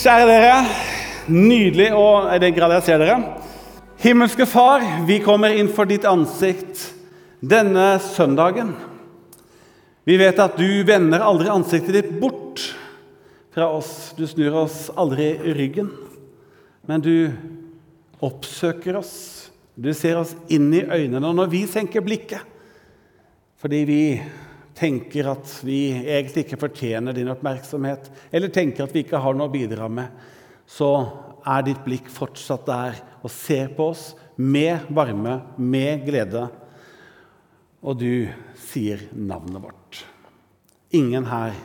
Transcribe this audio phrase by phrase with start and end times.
[0.00, 0.52] Kjære dere.
[1.28, 3.18] Nydelig i den grad jeg ser dere.
[4.00, 6.86] Himmelske Far, vi kommer inn for ditt ansikt
[7.44, 8.70] denne søndagen.
[10.08, 12.62] Vi vet at du vender aldri ansiktet ditt bort
[13.52, 14.14] fra oss.
[14.16, 15.92] Du snur oss aldri ryggen,
[16.88, 17.28] men du
[18.24, 19.12] oppsøker oss.
[19.76, 21.20] Du ser oss inn i øynene.
[21.28, 22.48] Når vi senker blikket
[23.60, 24.02] fordi vi
[24.80, 29.50] tenker at vi egentlig ikke fortjener din oppmerksomhet, eller tenker at vi ikke har noe
[29.50, 30.08] å bidra med,
[30.70, 30.90] så
[31.44, 36.46] er ditt blikk fortsatt der og ser på oss med varme, med glede.
[37.80, 38.28] Og du
[38.60, 40.00] sier navnet vårt.
[40.96, 41.56] Ingen her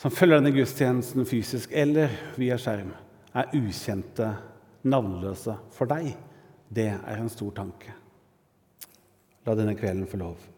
[0.00, 2.92] som følger denne gudstjenesten fysisk eller via skjerm,
[3.36, 4.28] er ukjente,
[4.86, 6.12] navnløse for deg.
[6.68, 7.96] Det er en stor tanke.
[9.46, 10.52] La denne kvelden få lov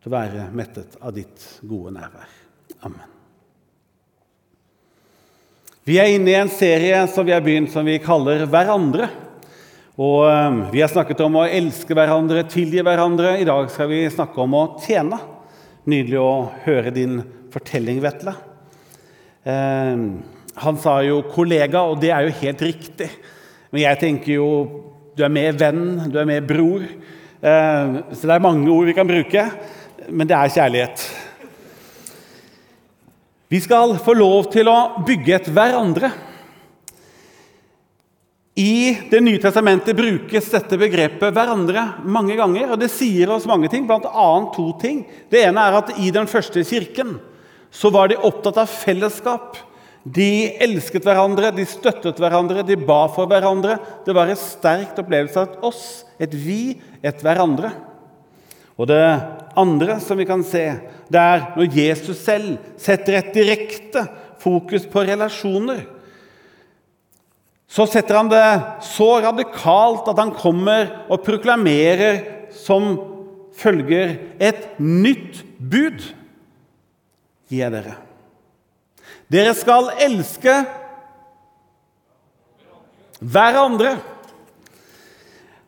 [0.00, 2.28] til å være mettet av ditt gode nærvær.
[2.88, 3.08] Amen.
[5.84, 9.10] Vi er inne i en serie som vi har begynt som vi kaller Hverandre.
[10.00, 13.34] Og um, Vi har snakket om å elske hverandre, tilgi hverandre.
[13.40, 15.18] I dag skal vi snakke om å tjene.
[15.90, 16.32] Nydelig å
[16.64, 17.18] høre din
[17.52, 18.32] fortelling, Vetle.
[19.44, 20.04] Eh,
[20.60, 23.10] han sa jo 'kollega', og det er jo helt riktig.
[23.72, 24.48] Men jeg tenker jo
[25.16, 26.84] du er mer venn, du er mer bror.
[26.84, 29.44] Eh, så det er mange ord vi kan bruke,
[30.10, 31.04] men det er kjærlighet.
[33.50, 36.12] Vi skal få lov til å bygge et hverandre.
[38.60, 42.72] I Det nye testamentet brukes dette begrepet 'hverandre' mange ganger.
[42.72, 44.50] og Det sier oss mange ting, bl.a.
[44.54, 45.06] to ting.
[45.30, 47.18] Det ene er at i den første kirken
[47.70, 49.56] så var de opptatt av fellesskap.
[50.04, 53.78] De elsket hverandre, de støttet hverandre, de ba for hverandre.
[54.04, 57.72] Det var en sterkt opplevelse av et oss, et vi, et hverandre.
[58.78, 59.02] Og det
[59.58, 60.64] andre som vi kan se,
[61.10, 64.04] det er når Jesus selv setter et direkte
[64.40, 65.82] fokus på relasjoner.
[67.70, 68.46] Så setter han det
[68.82, 72.22] så radikalt at han kommer og proklamerer
[72.54, 72.96] som
[73.60, 76.00] følger et nytt bud
[77.50, 77.96] gir jeg dere.
[79.30, 80.54] Dere skal elske
[83.20, 83.94] hverandre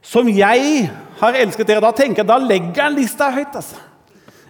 [0.03, 0.89] som jeg
[1.23, 1.83] har elsket dere.
[1.85, 3.55] Da tenker jeg, da legger han lista høyt.
[3.55, 3.81] altså.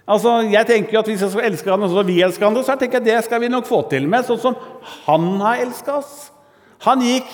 [0.02, 2.56] Altså, jeg tenker jo at Hvis jeg skal elske hverandre og som vi elsker han,
[2.58, 4.56] så tenker jeg det skal vi nok få til med, sånn som
[5.06, 6.32] han har elska oss.
[6.88, 7.28] Han gikk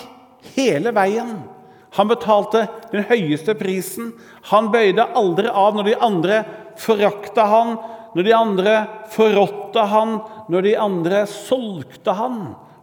[0.55, 1.39] hele veien.
[1.97, 4.11] Han betalte den høyeste prisen.
[4.51, 6.43] Han bøyde aldri av når de andre
[6.79, 7.73] forakta han,
[8.13, 8.75] når de andre
[9.13, 10.15] forrådte han,
[10.49, 12.39] når de andre solgte han,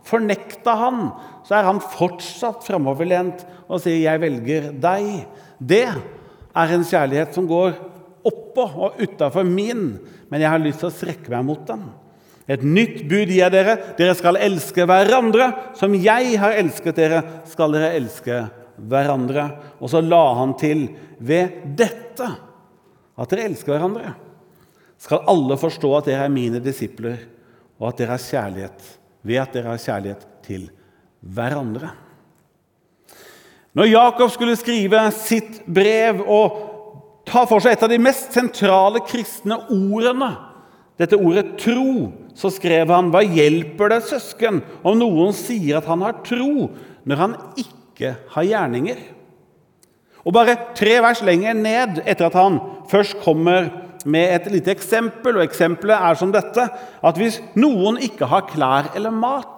[0.06, 1.00] fornekta han,
[1.46, 5.26] så er han fortsatt framoverlent og sier 'jeg velger deg'.
[5.58, 5.88] Det
[6.56, 7.76] er en kjærlighet som går
[8.26, 9.96] oppå og utafor min,
[10.30, 11.84] men jeg har lyst til å strekke meg mot den.
[12.46, 13.74] Et nytt bud gir jeg dere.
[13.98, 15.48] Dere skal elske hverandre.
[15.78, 18.44] Som jeg har elsket dere, skal dere elske
[18.76, 19.48] hverandre.
[19.82, 20.86] Og så la han til
[21.18, 22.28] ved dette
[23.16, 24.14] at dere elsker hverandre.
[25.02, 27.18] Skal alle forstå at dere er mine disipler,
[27.76, 28.90] og at dere har kjærlighet
[29.26, 30.68] ved at dere har kjærlighet til
[31.20, 31.90] hverandre.
[33.76, 36.60] Når Jakob skulle skrive sitt brev og
[37.28, 40.30] ta for seg et av de mest sentrale kristne ordene,
[40.96, 46.00] dette ordet 'tro', så skrev han hva hjelper det, søsken, om noen sier at han
[46.04, 46.70] har tro,
[47.04, 49.02] når han ikke har gjerninger?
[50.24, 52.58] Og bare tre vers lenger ned, etter at han
[52.88, 53.68] først kommer
[54.06, 56.64] med et lite eksempel, og eksempelet er som dette
[57.04, 59.55] at hvis noen ikke har klær eller mat,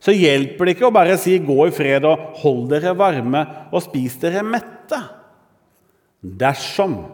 [0.00, 3.82] så hjelper det ikke å bare si 'gå i fred og hold dere varme og
[3.84, 5.02] spis dere mette',
[6.22, 7.04] dersom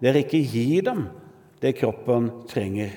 [0.00, 1.08] dere ikke gir dem
[1.60, 2.92] det kroppen trenger.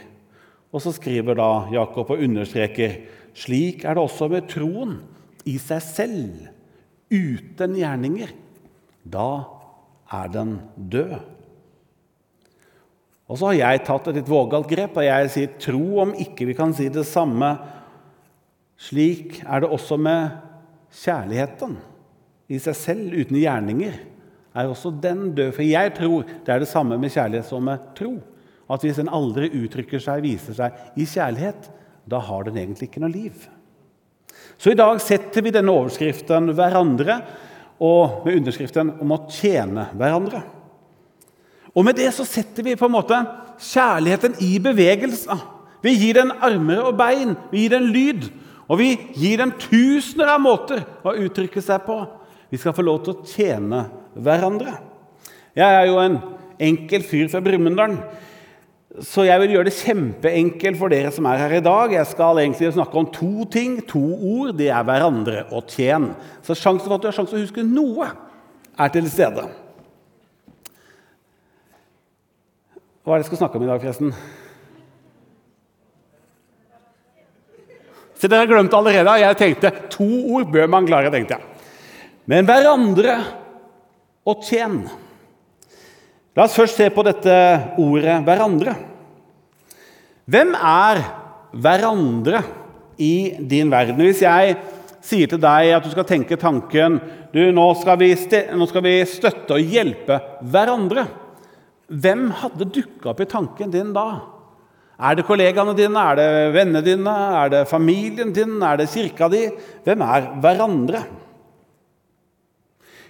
[0.74, 3.00] Og så skriver da Jakob og understreker
[3.38, 4.98] slik er det også med troen
[5.48, 6.48] i seg selv,
[7.08, 8.34] uten gjerninger.
[9.08, 9.48] Da
[10.12, 11.16] er den død.
[13.28, 16.48] Og så har jeg tatt et litt vågalt grep og jeg sier tro om ikke
[16.48, 17.50] vi kan si det samme.
[18.78, 20.38] Slik er det også med
[20.94, 21.76] kjærligheten
[22.48, 23.98] i seg selv, uten gjerninger.
[24.58, 25.52] Er også den død?
[25.56, 28.16] For jeg tror det er det samme med kjærlighet som med tro.
[28.70, 31.70] At hvis en aldri uttrykker seg, viser seg i kjærlighet,
[32.08, 33.48] da har den egentlig ikke noe liv.
[34.58, 37.22] Så i dag setter vi denne overskriften 'hverandre'
[37.80, 40.42] og med underskriften om å tjene hverandre.
[41.78, 43.20] Og med det så setter vi på en måte
[43.62, 45.36] kjærligheten i bevegelse.
[45.84, 48.32] Vi gir den armer og bein, vi gir den lyd,
[48.68, 52.02] og vi gir dem tusener av måter å uttrykke seg på.
[52.52, 53.86] Vi skal få lov til å tjene
[54.16, 54.76] hverandre.
[55.58, 56.18] Jeg er jo en
[56.68, 57.96] enkel fyr fra Brumunddal.
[59.04, 61.94] Så jeg vil gjøre det kjempeenkelt for dere som er her i dag.
[61.94, 64.56] Jeg skal egentlig snakke om to ting, to ord.
[64.58, 66.12] Det er hverandre og tjen.
[66.42, 68.10] Så sjansen for at du har sjanse til å huske noe,
[68.78, 69.46] er til stede.
[73.04, 74.12] Hva er det jeg skal snakke om i dag, forresten?
[78.18, 79.20] Så dere har glemt allerede.
[79.22, 81.44] Jeg tenkte to ord bør man klare, tenkte jeg.
[82.28, 83.18] Men hverandre
[84.28, 84.82] og tjen.
[86.38, 87.34] La oss først se på dette
[87.82, 88.76] ordet 'hverandre'.
[90.28, 91.00] Hvem er
[91.54, 92.44] hverandre
[93.00, 94.02] i din verden?
[94.04, 94.58] Hvis jeg
[95.02, 97.00] sier til deg at du skal tenke tanken
[97.32, 98.12] du, nå skal, vi
[98.56, 101.08] nå skal vi støtte og hjelpe hverandre.
[101.88, 104.37] Hvem hadde dukka opp i tanken din da?
[104.98, 109.30] Er det kollegaene dine, er det vennene dine, er det familien din, er det kirka
[109.30, 109.44] di?
[109.86, 111.04] Hvem er hverandre?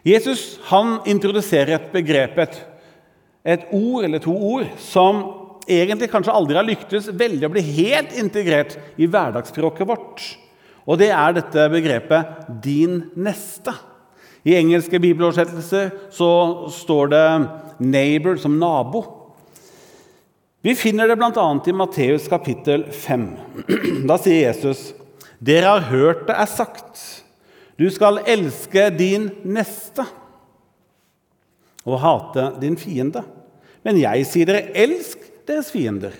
[0.08, 2.58] Jesus han introduserer et begrep, et,
[3.56, 5.24] et ord eller to ord, som
[5.68, 10.24] egentlig kanskje aldri har lyktes veldig å bli helt integrert i hverdagsspråket vårt.
[10.88, 13.76] Og det er dette begrepet 'din neste'.
[14.48, 16.32] I engelske bibeloversettelser så
[16.72, 17.28] står det
[17.80, 19.17] 'neighbor' som nabo.
[20.62, 21.48] Vi finner det bl.a.
[21.66, 23.28] i Matteus kapittel 5.
[24.10, 24.94] Da sier Jesus,
[25.38, 27.24] 'Dere har hørt det er sagt:"
[27.78, 30.02] Du skal elske din neste
[31.86, 33.22] og hate din fiende.
[33.86, 36.16] Men jeg sier dere, elsk deres fiender.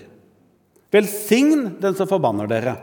[0.94, 2.76] Velsign den som forbanner dere.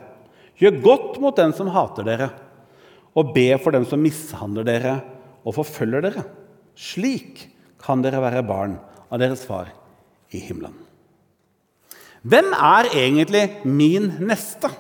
[0.60, 2.30] Gjør godt mot den som hater dere,
[3.16, 4.98] og be for dem som mishandler dere
[5.48, 6.28] og forfølger dere.
[6.76, 7.48] Slik
[7.82, 8.76] kan dere være barn
[9.08, 9.72] av deres far
[10.36, 10.85] i himmelen.
[12.26, 14.72] Hvem er egentlig min neste?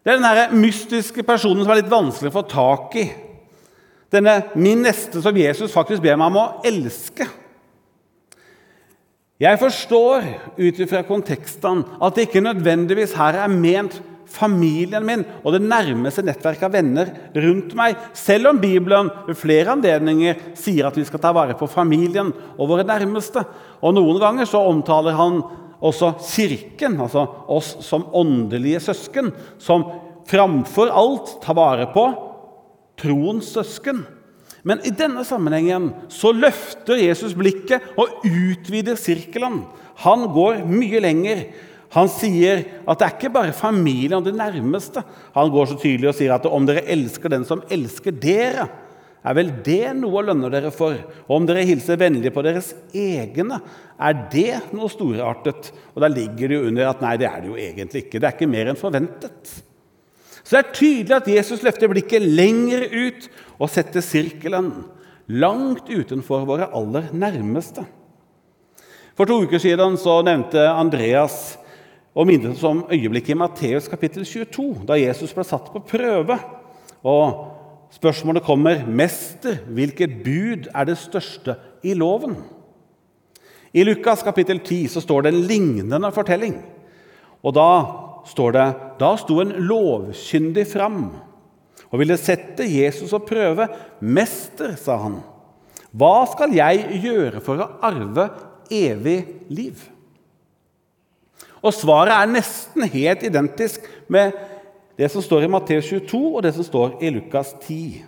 [0.00, 3.08] Det er den mystiske personen som er litt vanskelig å få tak i.
[4.10, 7.26] Denne min neste som Jesus faktisk ber meg om å elske.
[9.40, 10.26] Jeg forstår
[10.60, 13.96] ut fra konteksten at det ikke nødvendigvis her er ment
[14.30, 19.74] familien min og det nærmeste nettverket av venner rundt meg, selv om Bibelen ved flere
[19.74, 23.42] anledninger sier at vi skal ta vare på familien og våre nærmeste.
[23.82, 25.40] Og Noen ganger så omtaler han
[25.80, 29.86] også Kirken, altså oss som åndelige søsken, som
[30.30, 32.06] framfor alt tar vare på
[33.00, 34.04] troens søsken.
[34.62, 39.62] Men i denne sammenhengen så løfter Jesus blikket og utvider sirkelen.
[40.04, 41.46] Han går mye lenger.
[41.96, 45.02] Han sier at det er ikke bare familien og det nærmeste.
[45.34, 48.68] Han går så tydelig og sier at om dere elsker den som elsker dere,
[49.20, 50.96] er vel det noe å lønne dere for?
[51.26, 53.58] Og om dere hilser vennlig på deres egne,
[54.00, 55.72] er det noe storartet?
[55.92, 58.16] Og da ligger det jo under at nei, det er det jo egentlig ikke.
[58.16, 59.52] Det er ikke mer enn forventet.
[60.40, 63.28] Så det er tydelig at Jesus løfter blikket lenger ut
[63.60, 64.72] og setter sirkelen
[65.30, 67.84] langt utenfor våre aller nærmeste.
[69.14, 71.58] For to uker siden så nevnte Andreas
[72.16, 76.38] og minnet oss om øyeblikket i Matteus kapittel 22, da Jesus ble satt på prøve.
[77.06, 77.59] Og
[77.90, 82.36] spørsmålet kommer, 'Mester, hvilket bud er det største i loven?'
[83.72, 86.56] I Lukas kapittel 10 så står det en lignende fortelling.
[87.42, 87.70] Og da
[88.26, 88.66] står det
[89.00, 91.04] da sto en lovkyndig fram
[91.90, 93.68] og ville sette Jesus og prøve.
[94.00, 95.22] 'Mester', sa han,
[95.94, 98.30] 'hva skal jeg gjøre for å arve
[98.70, 99.88] evig liv?'
[101.62, 104.32] Og Svaret er nesten helt identisk med
[105.00, 108.02] det som står i Matteus 22, og det som står i Lukas 10.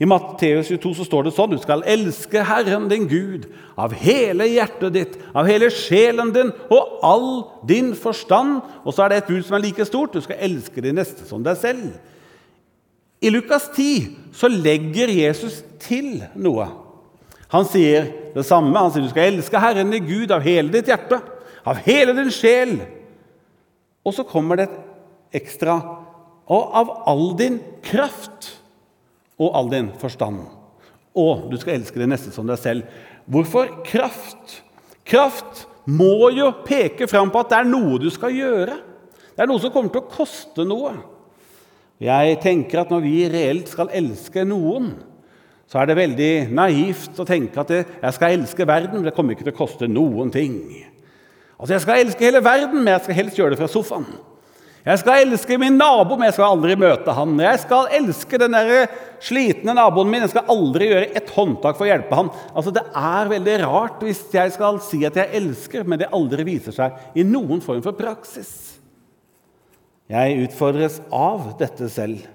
[0.00, 3.44] I Matteus 22 så står det sånn Du skal elske Herren din Gud
[3.78, 7.28] av hele hjertet ditt, av hele sjelen din og all
[7.68, 8.62] din forstand.
[8.82, 10.16] Og så er det et bud som er like stort.
[10.16, 11.92] Du skal elske de neste som deg selv.
[13.22, 16.66] I Lukas 10 så legger Jesus til noe.
[17.54, 18.74] Han sier det samme.
[18.74, 21.20] Han sier du skal elske Herren din Gud av hele ditt hjerte,
[21.62, 22.80] av hele din sjel.
[24.04, 24.80] Og så kommer det et
[25.34, 25.78] ekstra
[26.44, 28.50] og av all din kraft
[29.40, 30.42] og all din forstand.
[31.14, 32.90] Og du skal elske det neste som deg selv.
[33.30, 34.60] Hvorfor kraft?
[35.06, 38.76] Kraft må jo peke fram på at det er noe du skal gjøre.
[39.34, 40.94] Det er noe som kommer til å koste noe.
[42.02, 44.92] Jeg tenker at når vi reelt skal elske noen,
[45.70, 49.34] så er det veldig naivt å tenke at jeg skal elske verden, men det kommer
[49.34, 50.58] ikke til å koste noen ting.
[51.56, 54.06] Altså, Jeg skal elske hele verden, men jeg skal helst gjøre det fra sofaen.
[54.84, 57.32] Jeg skal elske min nabo, men jeg skal aldri møte han.
[57.40, 58.90] Jeg skal elske den der
[59.24, 62.28] slitne naboen min, jeg skal aldri gjøre et håndtak for å hjelpe han.
[62.52, 66.44] Altså, Det er veldig rart hvis jeg skal si at jeg elsker, men det aldri
[66.44, 68.50] viser seg i noen form for praksis.
[70.12, 72.26] Jeg utfordres av dette selv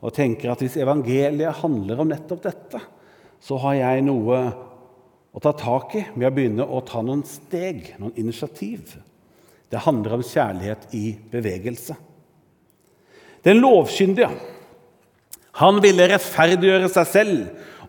[0.00, 2.80] og tenker at hvis evangeliet handler om nettopp dette,
[3.36, 4.40] så har jeg noe
[5.28, 8.96] å ta tak i med å begynne å ta noen steg, noen initiativ.
[9.68, 11.96] Det handler om kjærlighet i bevegelse.
[13.44, 14.30] Den lovkyndige
[15.58, 17.38] han ville rettferdiggjøre seg selv,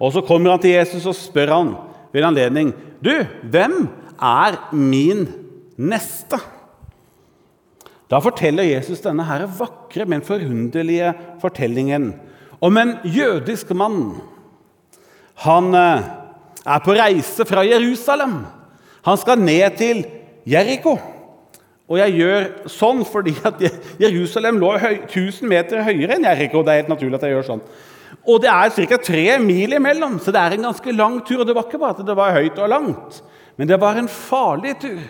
[0.01, 1.73] og så kommer han til Jesus og spør han
[2.13, 2.71] ved en anledning
[3.03, 3.13] Du,
[3.51, 3.85] hvem
[4.19, 5.27] er min
[5.77, 6.39] neste?
[8.09, 12.11] Da forteller Jesus denne her vakre, men forunderlige fortellingen
[12.59, 14.17] om en jødisk mann.
[15.45, 16.07] Han eh,
[16.65, 18.41] er på reise fra Jerusalem.
[19.05, 20.03] Han skal ned til
[20.49, 20.97] Jeriko.
[21.89, 23.61] Og jeg gjør sånn fordi at
[24.03, 26.61] Jerusalem lå 1000 meter høyere enn Jeriko.
[26.61, 27.63] Det er helt naturlig at jeg gjør sånn.
[28.29, 28.99] Og det er ca.
[29.01, 31.41] tre mil imellom, så det er en ganske lang tur.
[31.41, 33.21] Og det var ikke bare at det var høyt og langt,
[33.57, 35.01] men det var en farlig tur.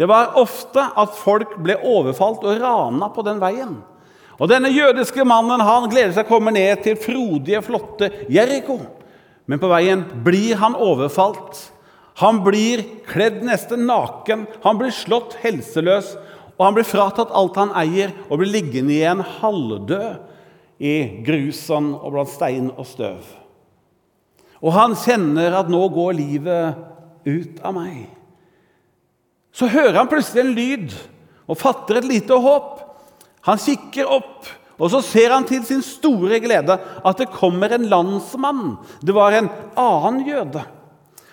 [0.00, 3.76] Det var ofte at folk ble overfalt og rana på den veien.
[4.40, 8.80] Og Denne jødiske mannen han gleder seg å komme ned til frodige, flotte Jeriko.
[9.46, 11.68] Men på veien blir han overfalt.
[12.20, 16.12] Han blir kledd nesten naken, han blir slått helseløs,
[16.58, 22.10] og han blir fratatt alt han eier, og blir liggende igjen halvdød i grusen og
[22.14, 23.22] blant stein og støv.
[24.62, 26.74] Og han kjenner at 'nå går livet
[27.26, 28.06] ut av meg'.
[29.52, 30.94] Så hører han plutselig en lyd
[31.48, 32.80] og fatter et lite håp.
[33.42, 34.46] Han kikker opp,
[34.78, 38.78] og så ser han til sin store glede at det kommer en landsmann.
[39.02, 40.62] Det var en annen jøde.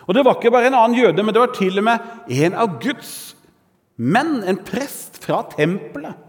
[0.10, 2.56] Og det var ikke bare en annen jøde, men det var til og med en
[2.58, 3.12] av Guds
[4.02, 6.26] menn, en prest fra tempelet.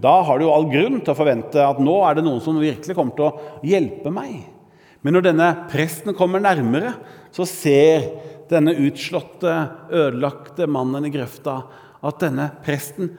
[0.00, 2.56] Da har du jo all grunn til å forvente at nå er det noen som
[2.58, 4.48] virkelig kommer til å hjelpe meg.
[5.04, 6.94] Men når denne presten kommer nærmere,
[7.36, 8.08] så ser
[8.48, 9.52] denne utslåtte,
[9.92, 11.60] ødelagte mannen i grøfta
[12.04, 13.12] at denne presten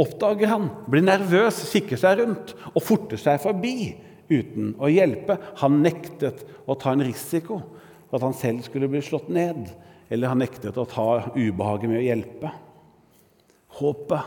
[0.00, 3.94] oppdager han, blir nervøs, kikker seg rundt og forter seg forbi
[4.28, 5.40] uten å hjelpe.
[5.64, 7.62] Han nektet å ta en risiko
[8.12, 9.70] for at han selv skulle bli slått ned,
[10.12, 12.50] eller han nektet å ta ubehaget med å hjelpe.
[13.80, 14.26] Håpet,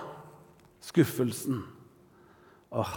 [0.82, 1.62] skuffelsen
[2.75, 2.96] Åh.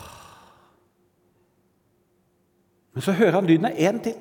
[2.97, 4.17] Men så hører han lyden av én til.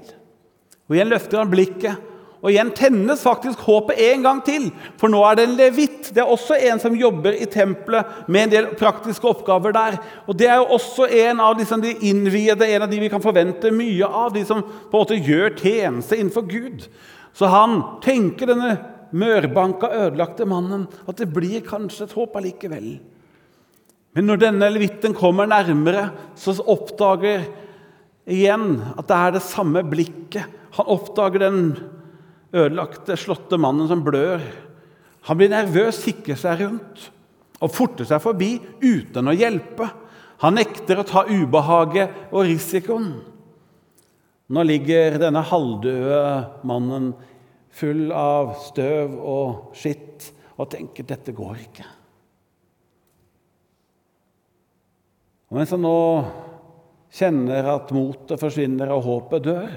[0.86, 2.04] Og igjen løfter han blikket
[2.38, 4.67] og igjen tennes faktisk håpet en gang til,
[5.01, 6.12] for nå er det en levitt.
[6.13, 9.98] Det er også en som jobber i tempelet med en del praktiske oppgaver der.
[10.29, 13.24] Og Det er jo også en av liksom, de innviede, en av de vi kan
[13.24, 14.29] forvente mye av.
[14.36, 16.86] De som på en måte gjør tjeneste innenfor Gud.
[17.34, 18.77] Så han tenker, denne
[19.17, 22.98] mørbanka, ødelagte mannen, at det blir kanskje et håp allikevel.
[24.17, 27.48] Men når denne levitten kommer nærmere, så oppdager
[28.27, 30.46] igjen at det er det samme blikket.
[30.77, 31.62] Han oppdager den
[32.58, 34.44] ødelagte, slåtte mannen som blør.
[35.28, 37.08] Han blir nervøs, kikker seg rundt
[37.58, 38.52] og forter seg forbi
[38.84, 39.88] uten å hjelpe.
[40.44, 43.10] Han nekter å ta ubehaget og risikoen.
[44.48, 46.22] Nå ligger denne halvdøde
[46.70, 47.12] mannen
[47.78, 51.88] full av støv og skitt og tenker dette går ikke.
[55.48, 55.98] Og mens han nå
[57.18, 59.76] kjenner at motet forsvinner og håpet dør,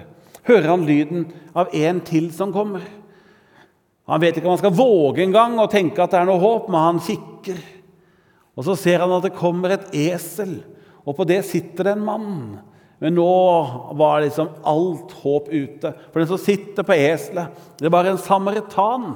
[0.49, 2.85] hører han lyden av en til som kommer.
[4.11, 6.71] Han vet ikke om han skal våge engang å tenke at det er noe håp,
[6.71, 7.61] men han kikker.
[8.59, 10.59] Og Så ser han at det kommer et esel,
[11.07, 12.33] og på det sitter det en mann.
[13.01, 13.31] Men nå
[13.97, 15.95] var liksom alt håp ute.
[16.11, 19.07] For den som sitter på eselet, det var en samaritan.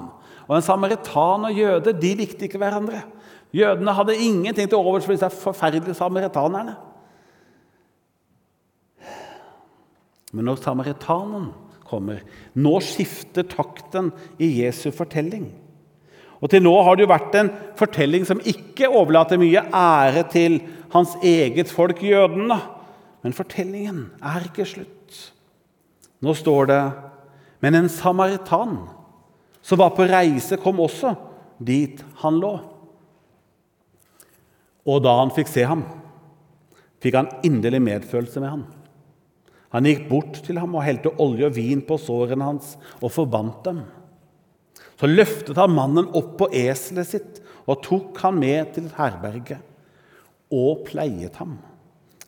[0.47, 3.03] Og en samaritan og jøde de likte ikke hverandre.
[3.55, 6.79] Jødene hadde ingenting til overs for disse forferdelige samaritanerne.
[10.35, 11.53] Men når samaritanen
[11.87, 12.25] kommer,
[12.59, 14.11] nå skifter takten
[14.43, 15.47] i Jesu fortelling.
[16.43, 20.59] Og Til nå har det jo vært en fortelling som ikke overlater mye ære til
[20.93, 22.59] hans eget folk, jødene.
[23.25, 25.21] Men fortellingen er ikke slutt.
[26.21, 26.83] Nå står det
[27.65, 28.77] Men en samaritan
[29.65, 31.15] som var på reise, kom også
[31.57, 32.59] dit han lå.
[34.85, 35.87] Og da han fikk se ham,
[37.01, 38.67] fikk han inderlig medfølelse med ham.
[39.75, 43.65] Han gikk bort til ham og helte olje og vin på sårene hans og forbandt
[43.67, 43.81] dem.
[44.95, 49.65] Så løftet han mannen opp på eselet sitt og tok han med til herberget
[50.55, 51.57] og pleiet ham.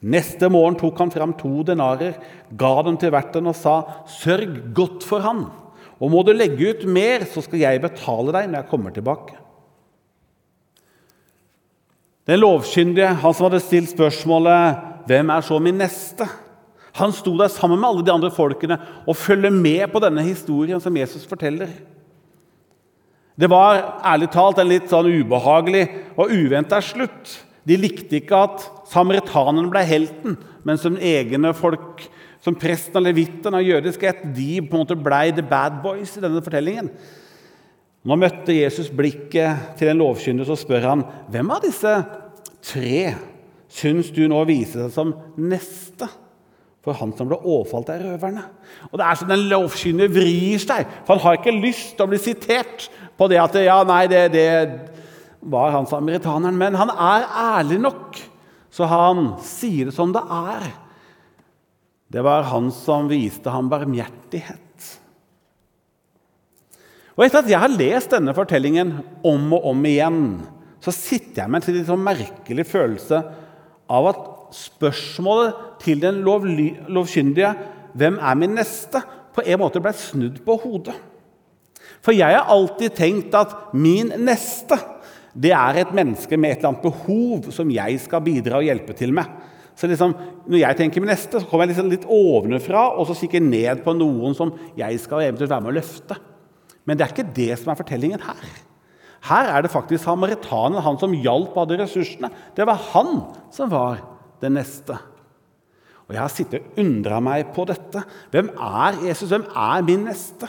[0.03, 2.17] Neste morgen tok han fram to denarer,
[2.59, 5.47] ga dem til verten og sa, 'Sørg godt for han,
[6.01, 9.39] og må du legge ut mer, så skal jeg betale deg når jeg kommer tilbake.'
[12.27, 16.46] Den lovkyndige, han som hadde stilt spørsmålet 'Hvem er så min neste?'
[16.97, 20.81] Han sto der sammen med alle de andre folkene og følger med på denne historien
[20.81, 21.71] som Jesus forteller.
[23.37, 25.85] Det var ærlig talt en litt sånn ubehagelig
[26.17, 27.35] og uventa slutt.
[27.69, 32.07] De likte ikke at samaritanerne ble helten, men som egne folk
[32.41, 36.15] som presten og levitten av jødisk ett de på en måte ble the bad boys
[36.17, 36.89] i denne fortellingen.
[38.07, 41.97] Nå møtte Jesus blikket til en lovkyndig, så spør han hvem av disse
[42.65, 43.01] tre
[43.77, 46.09] syns du nå viser seg som neste
[46.87, 48.45] for han som ble overfalt av røverne?
[48.93, 52.13] Og Det er sånn den lovkyndige vrir seg, for han har ikke lyst til å
[52.13, 52.87] bli sitert
[53.19, 54.47] på det at ja, nei, det, det
[55.43, 56.59] var han samaritaneren.
[56.59, 57.27] Men han er
[57.59, 58.21] ærlig nok,
[58.71, 60.69] så han sier det som det er.
[62.13, 64.63] Det var han som viste ham barmhjertighet.
[67.17, 68.93] Og Etter at jeg har lest denne fortellingen
[69.27, 70.23] om og om igjen,
[70.85, 73.23] så sitter jeg med en litt sånn merkelig følelse
[73.91, 77.55] av at spørsmålet til den lovkyndige
[77.95, 79.03] 'Hvem er min neste?'
[79.37, 80.95] på en måte ble snudd på hodet.
[82.01, 84.79] For jeg har alltid tenkt at min neste
[85.37, 88.95] det er et menneske med et eller annet behov som jeg skal bidra og hjelpe
[88.97, 89.25] til med.
[89.77, 90.15] Så liksom,
[90.47, 93.83] Når jeg tenker min neste, så kommer jeg liksom litt ovenfra og så kikker ned
[93.85, 96.17] på noen som jeg skal eventuelt være med å løfte.
[96.87, 98.47] Men det er ikke det som er fortellingen her.
[99.27, 102.31] Her er det faktisk samaritanen, han som hjalp hadde ressursene.
[102.57, 104.01] Det var han som var
[104.43, 104.97] den neste.
[106.07, 108.05] Og Jeg har sittet og undra meg på dette.
[108.31, 109.31] Hvem er Jesus?
[109.33, 110.49] Hvem er min neste?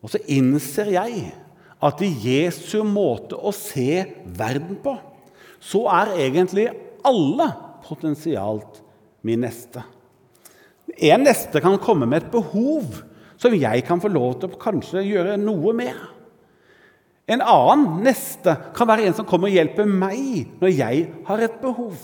[0.00, 1.32] Og så innser jeg
[1.80, 4.04] at i Jesu måte å se
[4.36, 4.94] verden på,
[5.60, 6.68] så er egentlig
[7.04, 7.48] alle
[7.84, 8.80] potensialt
[9.26, 9.82] min neste.
[11.00, 13.00] En neste kan komme med et behov
[13.40, 15.96] som jeg kan få lov til å kanskje gjøre noe med.
[17.28, 21.60] En annen neste kan være en som kommer og hjelper meg når jeg har et
[21.62, 21.98] behov.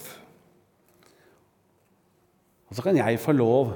[2.66, 3.74] Og så kan jeg få lov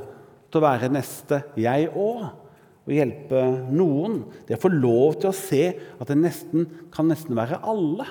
[0.51, 2.25] til å være neste, jeg òg,
[2.81, 4.23] og hjelpe noen.
[4.47, 8.09] Det å få lov til å se at det nesten, kan nesten være alle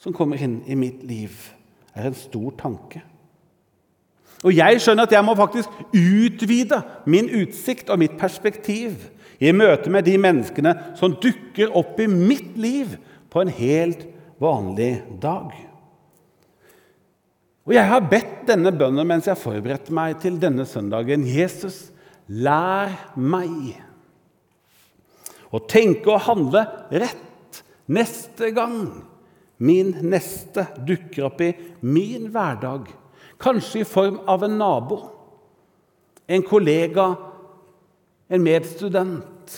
[0.00, 1.34] som kommer inn i mitt liv,
[1.94, 3.02] er en stor tanke.
[4.42, 9.08] Og jeg skjønner at jeg må faktisk utvide min utsikt og mitt perspektiv
[9.42, 12.96] i møte med de menneskene som dukker opp i mitt liv
[13.30, 14.06] på en helt
[14.42, 15.52] vanlig dag.
[17.62, 21.22] Og Jeg har bedt denne bønnen mens jeg forberedte meg til denne søndagen.
[21.22, 21.92] Jesus,
[22.26, 23.76] lær meg
[25.52, 27.62] å tenke og handle rett
[27.92, 28.88] neste gang
[29.62, 31.52] min neste dukker opp i
[31.86, 32.88] min hverdag
[33.42, 34.98] Kanskje i form av en nabo,
[36.30, 37.08] en kollega,
[38.30, 39.56] en medstudent.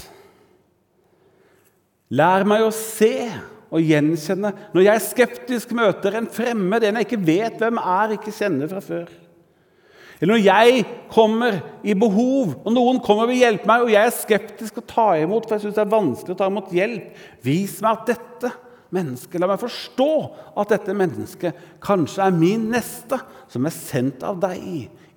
[2.15, 3.29] Lær meg å se
[3.75, 8.35] og gjenkjenne når jeg skeptisk møter en fremmed, en jeg ikke vet hvem er, ikke
[8.35, 9.13] kjenner fra før.
[10.21, 14.09] Eller når jeg kommer i behov, og noen kommer og vil hjelpe meg, og jeg
[14.09, 17.11] er skeptisk å ta imot, for jeg syns det er vanskelig å ta imot hjelp.
[17.45, 18.53] Vis meg at dette
[18.95, 19.41] menneske.
[19.41, 20.11] La meg forstå
[20.61, 23.19] at dette mennesket kanskje er min neste,
[23.51, 24.63] som er sendt av deg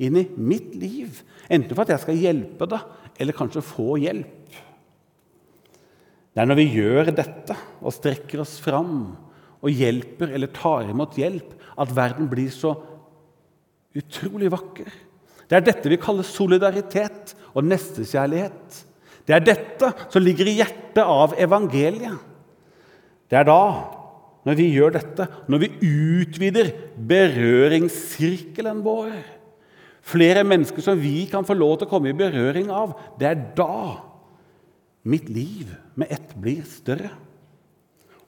[0.04, 1.22] inn i mitt liv.
[1.50, 2.84] Enten for at jeg skal hjelpe deg,
[3.18, 4.34] eller kanskje få hjelp.
[6.38, 9.00] Det er når vi gjør dette og strekker oss fram
[9.58, 12.76] og hjelper eller tar imot hjelp, at verden blir så
[13.98, 14.92] utrolig vakker.
[15.48, 18.84] Det er dette vi kaller solidaritet og nestekjærlighet.
[19.28, 22.20] Det er dette som ligger i hjertet av evangeliet.
[23.28, 23.64] Det er da,
[24.48, 26.72] når vi gjør dette, når vi utvider
[27.10, 29.18] berøringssirkelen vår
[30.08, 32.94] Flere mennesker som vi kan få lov til å komme i berøring av.
[33.20, 33.98] Det er da
[35.08, 37.12] mitt liv med ett blir større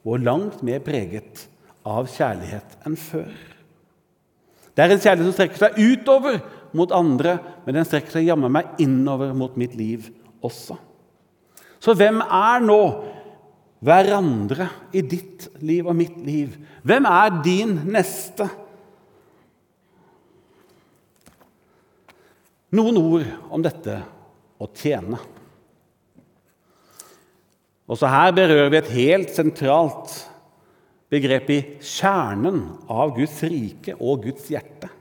[0.04, 1.46] og langt mer preget
[1.88, 3.32] av kjærlighet enn før.
[4.76, 6.38] Det er en kjærlighet som strekker seg utover
[6.76, 10.08] mot andre, men den strekker seg jammen meg innover mot mitt liv
[10.44, 10.76] også.
[11.80, 12.80] Så hvem er nå
[13.80, 16.56] hverandre i ditt liv og mitt liv.
[16.84, 18.46] Hvem er din neste?
[22.76, 23.96] Noen ord om dette
[24.60, 25.18] å tjene.
[27.90, 30.12] Også her berører vi et helt sentralt
[31.10, 34.92] begrep i kjernen av Guds rike og Guds hjerte.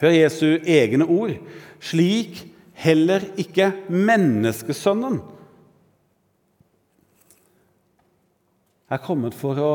[0.00, 1.36] Hør Jesu egne ord.
[1.82, 2.40] Slik
[2.82, 5.20] heller ikke menneskesønnen
[8.92, 9.72] er kommet for å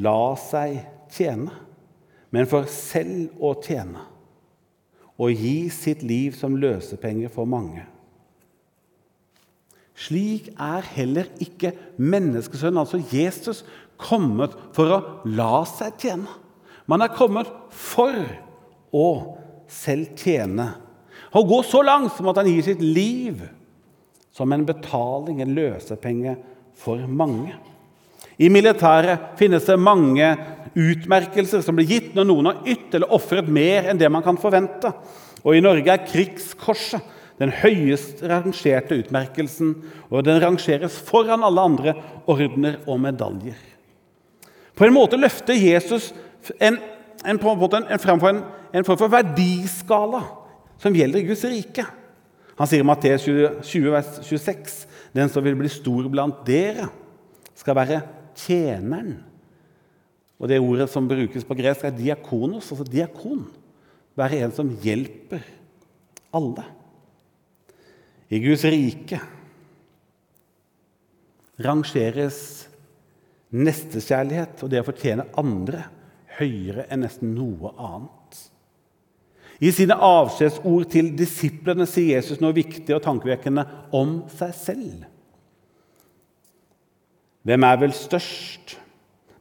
[0.00, 0.80] la seg
[1.12, 1.52] tjene,
[2.34, 4.10] men for selv å tjene
[5.14, 7.84] og gi sitt liv som løsepenger for mange.
[9.94, 11.70] Slik er heller ikke
[12.02, 13.62] menneskesønnen, altså Jesus,
[14.00, 16.40] kommet for å la seg tjene.
[16.90, 18.16] Man er kommet for
[18.90, 19.06] å
[19.70, 20.72] selv tjene.
[21.34, 23.44] Og gå så langt som at han gir sitt liv
[24.34, 26.34] som en betaling, en løsepenge,
[26.74, 27.54] for mange.
[28.38, 30.32] I militæret finnes det mange
[30.74, 34.38] utmerkelser som blir gitt når noen har ytt eller ofret mer enn det man kan
[34.40, 34.90] forvente.
[35.44, 39.74] Og i Norge er Krigskorset den høyest rangerte utmerkelsen,
[40.06, 41.94] og den rangeres foran alle andre
[42.30, 43.58] ordener og medaljer.
[44.74, 46.12] På en måte løfter Jesus
[46.58, 46.78] en,
[47.24, 48.40] en, en, en, framfor en,
[48.74, 50.22] en form for verdiskala
[50.82, 51.86] som gjelder Guds rike.
[52.58, 54.74] Han sier i Matteus 20, 20, 26.:
[55.14, 56.88] Den som vil bli stor blant dere,
[57.54, 58.00] skal være
[58.38, 59.18] tjeneren.
[60.38, 63.46] Og Det ordet som brukes på gresk, er diakonos, altså diakon.
[64.18, 65.42] Være en som hjelper
[66.34, 66.64] alle.
[68.30, 69.20] I Guds rike
[71.62, 72.38] rangeres
[73.54, 75.84] nestekjærlighet og det å fortjene andre
[76.40, 78.40] høyere enn nesten noe annet.
[79.62, 85.04] I sine avskjedsord til disiplene sier Jesus noe viktig og tankevekkende om seg selv.
[87.44, 88.78] Hvem er vel størst?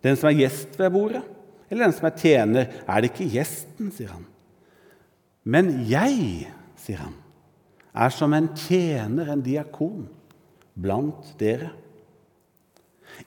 [0.04, 1.24] Den som er gjest ved bordet,
[1.72, 2.74] eller den som er tjener?
[2.84, 4.26] Er det ikke gjesten, sier han.
[5.44, 7.16] Men jeg, sier han,
[7.94, 10.04] er som en tjener, en diakon,
[10.74, 11.72] blant dere.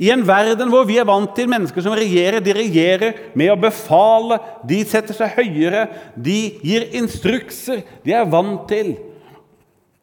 [0.03, 3.61] I en verden hvor vi er vant til mennesker som regjerer, de regjerer med å
[3.61, 5.87] befale, de setter seg høyere,
[6.19, 8.97] de gir instrukser, de er vant til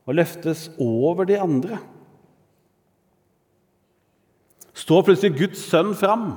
[0.08, 1.82] å løftes over de andre
[4.74, 6.34] står plutselig Guds sønn fram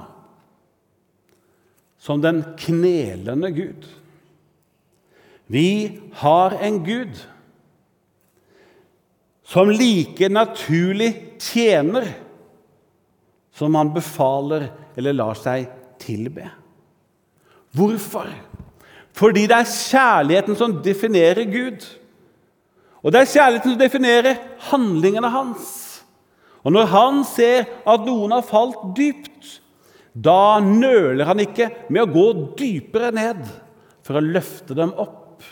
[2.07, 3.87] som den knelende Gud.
[5.47, 7.17] Vi har en Gud
[9.47, 12.09] som like naturlig tjener
[13.57, 14.69] som han befaler
[14.99, 15.69] eller lar seg
[16.03, 16.49] tilbe.
[17.77, 18.29] Hvorfor?
[19.17, 21.87] Fordi det er kjærligheten som definerer Gud.
[23.01, 25.86] Og det er kjærligheten som definerer handlingene hans.
[26.67, 29.61] Og når han ser at noen har falt dypt,
[30.17, 32.27] da nøler han ikke med å gå
[32.59, 33.43] dypere ned
[34.07, 35.45] for å løfte dem opp.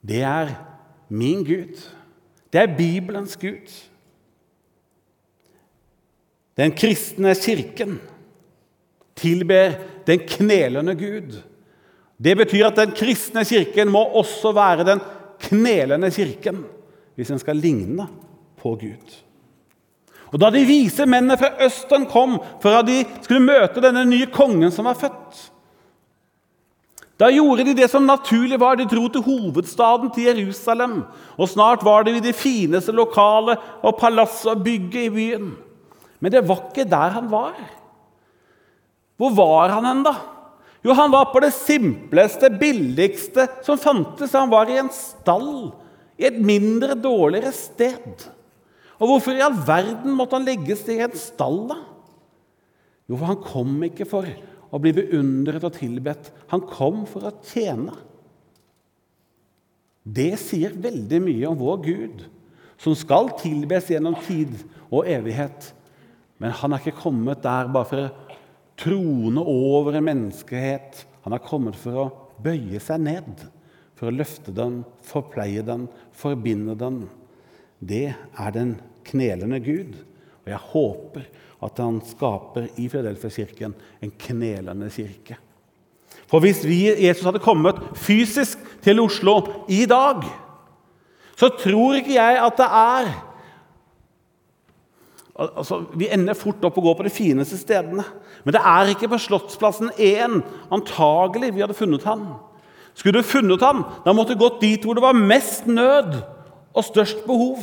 [0.00, 0.52] Det er
[1.10, 1.74] min Gud.
[2.52, 3.66] Det er Bibelens Gud.
[6.60, 7.96] Den kristne kirken
[9.18, 9.74] tilber
[10.06, 11.32] den knelende Gud.
[12.20, 15.02] Det betyr at den kristne kirken må også være den
[15.48, 16.62] knelende kirken
[17.16, 18.06] hvis den skal ligne
[18.60, 19.18] på Gud.
[20.30, 24.28] Og Da de vise mennene fra Østen kom for at de skulle møte denne nye
[24.30, 25.50] kongen som var født,
[27.20, 28.78] da gjorde de det som naturlig var.
[28.78, 31.02] De dro til hovedstaden, til Jerusalem.
[31.36, 35.50] Og snart var de i det fineste lokalet og palasset og bygget i byen.
[36.20, 37.58] Men det var ikke der han var.
[39.20, 40.14] Hvor var han hen, da?
[40.80, 44.32] Jo, han var på det simpleste, billigste som fantes.
[44.32, 45.74] Han var i en stall
[46.16, 48.30] i et mindre, dårligere sted.
[49.00, 51.78] Og hvorfor i all verden måtte han legges i en stall, da?
[53.08, 54.28] Jo, for han kom ikke for
[54.70, 56.30] å bli beundret og tilbedt.
[56.52, 57.96] Han kom for å tjene.
[60.04, 62.22] Det sier veldig mye om vår Gud,
[62.80, 64.52] som skal tilbes gjennom tid
[64.88, 65.72] og evighet.
[66.40, 68.36] Men han er ikke kommet der bare for å
[68.80, 71.02] trone over en menneskehet.
[71.26, 72.10] Han har kommet for å
[72.40, 73.42] bøye seg ned,
[73.98, 77.02] for å løfte den, forpleie den, forbinde den.
[77.80, 79.94] Det er den knelende Gud.
[80.44, 81.28] Og jeg håper
[81.60, 85.36] at han skaper i Filadelfia-kirken en knelende kirke.
[86.30, 90.22] For hvis vi, Jesus hadde kommet fysisk til Oslo i dag,
[91.36, 93.12] så tror ikke jeg at det er
[95.40, 98.04] Altså, Vi ender fort opp og går på de fineste stedene.
[98.44, 102.26] Men det er ikke på Slottsplassen 1 antagelig vi hadde funnet han.
[102.92, 106.18] Skulle du funnet han, da måtte du gått dit hvor det var mest nød
[106.74, 107.62] og størst behov.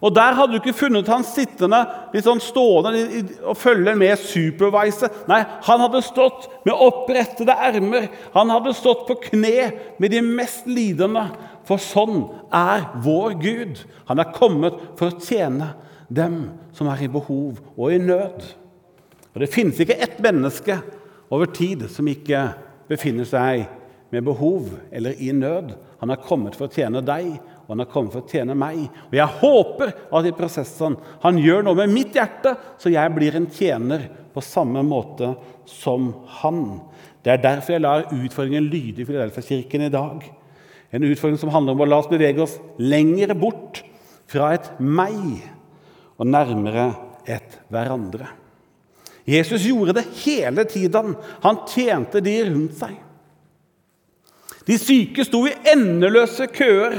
[0.00, 1.80] Og Der hadde du ikke funnet han sittende
[2.12, 5.10] litt sånn stående og følge med supervise.
[5.30, 8.06] Nei, han hadde stått med opprettede ermer.
[8.36, 11.26] Han hadde stått på kne med de mest lidende.
[11.66, 13.82] For sånn er vår Gud.
[14.08, 15.72] Han er kommet for å tjene
[16.08, 16.44] dem
[16.76, 18.46] som er i behov og i nød.
[19.34, 20.78] Og Det finnes ikke ett menneske
[21.30, 22.46] over tid som ikke
[22.88, 23.66] befinner seg
[24.10, 25.74] med behov eller i nød.
[26.00, 27.34] Han er kommet for å tjene deg
[27.68, 28.86] og han har kommet for å tjene meg.
[29.10, 33.36] Og jeg håper at i prosessen han gjør noe med mitt hjerte, så jeg blir
[33.36, 35.34] en tjener på samme måte
[35.68, 36.08] som
[36.40, 36.62] han.
[37.20, 40.24] Det er derfor jeg lar utfordringen lyde i Filadelfia-kirken i dag.
[40.96, 43.82] En utfordring som handler om å la oss bevege oss lenger bort
[44.32, 45.18] fra et meg
[46.16, 46.88] og nærmere
[47.28, 48.30] et hverandre.
[49.28, 51.12] Jesus gjorde det hele tiden.
[51.44, 52.96] Han tjente de rundt seg.
[54.64, 56.96] De syke sto i endeløse køer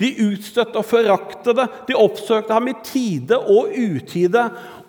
[0.00, 1.64] de utstøtte og foraktede.
[1.88, 4.42] De oppsøkte ham i tide og utide.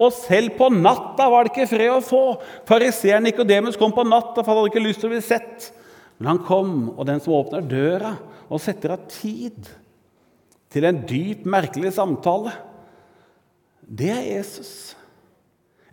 [0.03, 2.23] Og selv på natta var det ikke fred å få.
[2.67, 5.69] Fariseeren Nikodemus kom på natta, for han hadde ikke lyst til å bli sett.
[6.17, 8.15] Men han kom, og den som åpner døra
[8.47, 9.69] og setter av tid
[10.73, 12.51] til en dyp, merkelig samtale,
[13.87, 14.71] det er Jesus.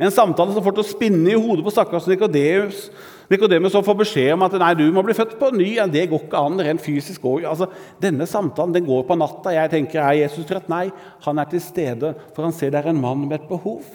[0.00, 2.88] En samtale som får til å spinne i hodet på stakkars Nikodemus.
[3.30, 5.70] Nikodemus får beskjed om at nei, du må bli født på ny.
[5.78, 7.24] Ja, det går ikke an rent fysisk.
[7.40, 7.70] Altså,
[8.02, 9.54] denne samtalen den går på natta.
[9.54, 10.68] Jeg tenker, Er Jesus trøtt?
[10.72, 10.90] Nei,
[11.24, 13.86] han er til stede, for han ser det er en mann med et behov.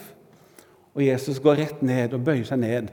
[0.98, 2.90] Og Jesus går rett ned og bøyer seg ned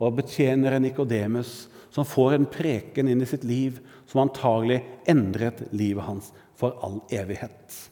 [0.00, 5.66] og betjener en Nikodemus som får en preken inn i sitt liv som antagelig endret
[5.74, 7.90] livet hans for all evighet.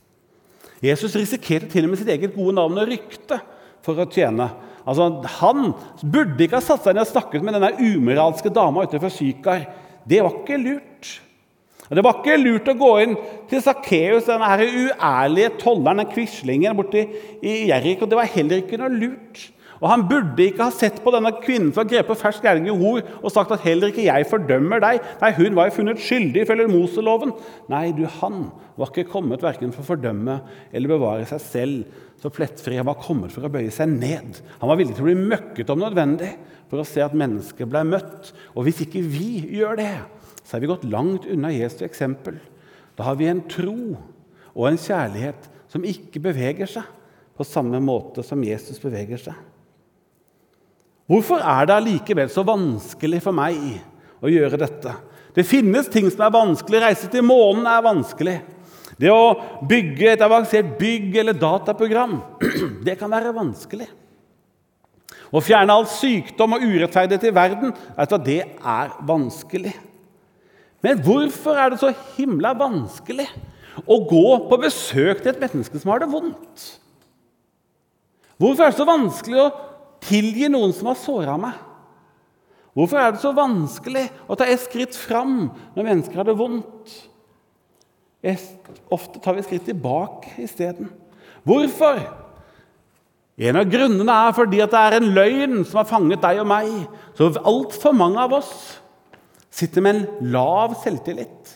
[0.84, 3.40] Jesus risikerte til og med sitt eget gode navn og rykte
[3.84, 4.46] for å tjene.
[4.88, 5.08] Altså,
[5.40, 9.66] Han burde ikke ha satt seg ned og snakket med denne umoralske dama utenfor Sykar.
[10.08, 11.18] Det var ikke lurt.
[11.88, 13.14] Det var ikke lurt å gå inn
[13.48, 17.06] til Sakkeus, den uærlige tolleren, den quislingen borti
[17.40, 18.08] i Jeriko.
[18.08, 19.46] Det var heller ikke noe lurt.
[19.78, 22.76] Og Han burde ikke ha sett på denne kvinnen som har grepet fersk gjerning i
[22.80, 24.98] hor og sagt at heller ikke jeg fordømmer deg.
[25.20, 27.34] Nei, hun var jo funnet skyldig ifølge Moseloven.
[27.70, 30.40] Nei, du, han var ikke kommet verken for å fordømme
[30.72, 32.78] eller bevare seg selv så plettfri.
[32.80, 34.40] Han var kommet for å bøye seg ned.
[34.58, 36.34] Han var villig til å bli møkket om nødvendig
[36.68, 38.32] for å se at mennesket ble møtt.
[38.54, 39.94] Og hvis ikke vi gjør det,
[40.42, 42.40] så er vi gått langt unna Jesu eksempel.
[42.98, 43.78] Da har vi en tro
[44.54, 46.96] og en kjærlighet som ikke beveger seg
[47.38, 49.36] på samme måte som Jesus beveger seg.
[51.08, 53.56] Hvorfor er det allikevel så vanskelig for meg
[54.20, 54.92] å gjøre dette?
[55.32, 56.82] Det finnes ting som er vanskelig.
[56.82, 58.38] Reise til månen er vanskelig.
[58.98, 62.18] Det å bygge et avansert bygg eller dataprogram
[62.86, 63.86] det kan være vanskelig.
[65.28, 69.74] Å fjerne all sykdom og urettferdighet i verden vet du, det er vanskelig.
[70.84, 73.26] Men hvorfor er det så himla vanskelig
[73.84, 76.66] å gå på besøk til et menneske som har det vondt?
[78.38, 79.50] Hvorfor er det så vanskelig å
[80.08, 81.56] tilgi noen som har såra meg?
[82.78, 86.94] Hvorfor er det så vanskelig å ta et skritt fram når mennesker har det vondt?
[88.94, 90.90] Ofte tar vi et skritt tilbake isteden.
[91.46, 92.00] Hvorfor?
[93.38, 96.72] En av grunnene er fordi det er en løgn som har fanget deg og meg.
[97.18, 98.52] Så altfor mange av oss
[99.54, 101.54] sitter med en lav selvtillit.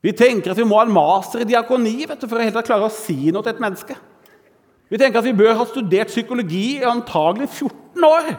[0.00, 2.64] Vi tenker at vi må ha en master i diakoni vet du, for å helt
[2.64, 3.96] klare å si noe til et menneske.
[4.90, 8.32] Vi tenker at vi bør ha studert psykologi i antagelig 14 år.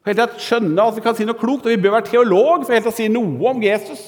[0.00, 2.64] For helt å skjønne at vi kan si noe klokt, og vi bør være teolog
[2.64, 4.06] for helt å si noe om Jesus.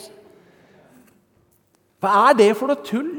[2.01, 3.13] Hva er det for noe tull?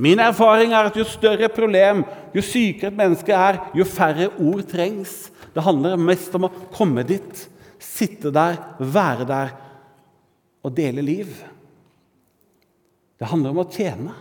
[0.00, 2.04] Min erfaring er at jo større problem,
[2.36, 5.30] jo sykere et menneske er, jo færre ord trengs.
[5.52, 7.44] Det handler mest om å komme dit,
[7.80, 9.52] sitte der, være der
[10.64, 11.32] og dele liv.
[13.20, 14.16] Det handler om å tjene.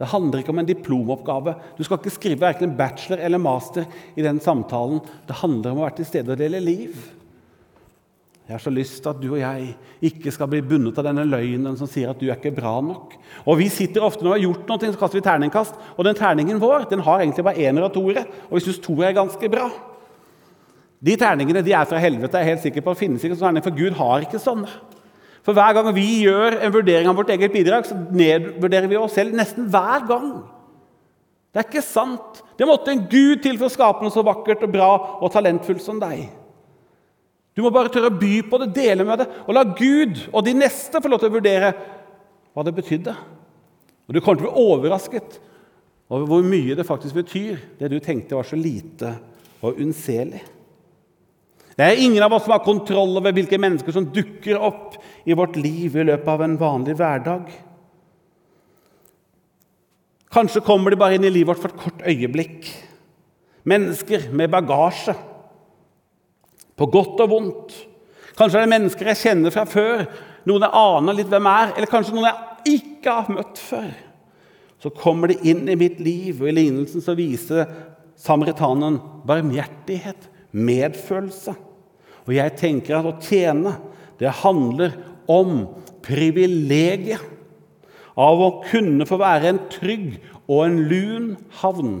[0.00, 1.52] Det handler ikke om en diplomoppgave.
[1.76, 3.84] Du skal ikke skrive verken bachelor eller master
[4.16, 5.02] i den samtalen.
[5.28, 6.94] Det handler om å være til stede og dele liv.
[8.48, 9.66] Jeg har så lyst til at du og jeg
[10.08, 13.12] ikke skal bli bundet av denne løgnen som sier at du er ikke bra nok.
[13.44, 15.76] Og Vi sitter ofte når vi har gjort noe, så kaster vi terningkast.
[15.94, 18.24] Og den terningen vår den har egentlig bare ener og toere.
[18.48, 19.68] Og vi syns toere er ganske bra.
[20.98, 22.40] De terningene de er fra helvete.
[22.40, 22.96] jeg er helt sikker på.
[22.96, 24.72] Det finnes ikke sånne, For Gud har ikke sånne.
[25.46, 29.16] For hver gang vi gjør en vurdering av vårt eget bidrag, så nedvurderer vi oss
[29.16, 30.32] selv nesten hver gang.
[31.50, 32.42] Det er ikke sant.
[32.58, 35.82] Det måtte en Gud til for å skape noe så vakkert og bra og talentfullt
[35.82, 36.28] som deg.
[37.56, 40.44] Du må bare tørre å by på det, dele med det, og la Gud og
[40.46, 41.72] de neste få lov til å vurdere
[42.54, 43.16] hva det betydde.
[44.06, 45.40] Og Du kommer til å bli overrasket
[46.10, 49.12] over hvor mye det faktisk betyr, det du tenkte var så lite
[49.62, 50.40] og unnselig.
[51.78, 55.36] Det er ingen av oss som har kontroll over hvilke mennesker som dukker opp i
[55.36, 57.50] vårt liv i løpet av en vanlig hverdag.
[60.30, 62.68] Kanskje kommer de bare inn i livet vårt for et kort øyeblikk.
[63.70, 65.14] Mennesker med bagasje,
[66.78, 67.74] på godt og vondt.
[68.38, 70.06] Kanskje er det mennesker jeg kjenner fra før,
[70.48, 73.90] noen jeg aner litt hvem er, eller kanskje noen jeg ikke har møtt før.
[74.80, 77.68] Så kommer de inn i mitt liv, og i lignelsen så viser
[78.20, 78.96] samaritanen
[79.28, 81.54] barmhjertighet, medfølelse.
[82.26, 83.76] Og jeg tenker at å tjene,
[84.20, 84.96] det handler
[85.30, 85.64] om
[86.04, 87.22] privilegiet
[88.20, 90.18] av å kunne få være en trygg
[90.50, 91.28] og en lun
[91.60, 91.94] havn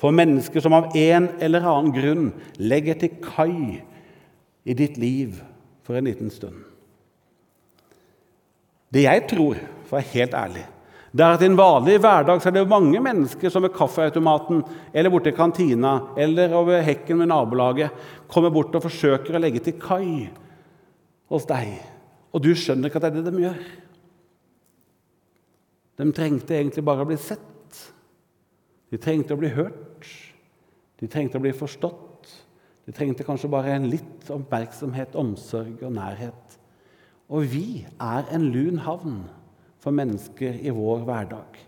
[0.00, 2.26] for mennesker som av en eller annen grunn
[2.60, 3.80] legger til kai
[4.64, 5.40] i ditt liv
[5.86, 6.56] for en liten stund.
[8.90, 10.64] Det jeg tror, for å være helt ærlig,
[11.10, 14.60] det er at i en vanlig hverdag så er det mange mennesker som ved kaffeautomaten
[14.94, 19.62] eller borte i kantina eller over hekken ved nabolaget kommer bort og forsøker å legge
[19.64, 20.28] til kai
[21.30, 21.72] hos deg.
[22.30, 23.64] Og du skjønner ikke at det er det de gjør.
[25.98, 27.80] De trengte egentlig bare å bli sett.
[28.90, 30.06] De trengte å bli hørt.
[31.02, 32.30] De trengte å bli forstått.
[32.86, 36.56] De trengte kanskje bare en litt oppmerksomhet, omsorg og nærhet.
[37.30, 39.20] Og vi er en lun havn
[39.80, 41.60] for mennesker i vår hverdag.